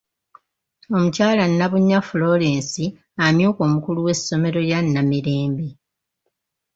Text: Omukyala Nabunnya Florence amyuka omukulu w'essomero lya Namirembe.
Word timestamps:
Omukyala 0.95 1.43
Nabunnya 1.49 1.99
Florence 2.09 2.83
amyuka 3.25 3.59
omukulu 3.67 3.99
w'essomero 4.05 4.59
lya 4.67 4.79
Namirembe. 4.91 5.67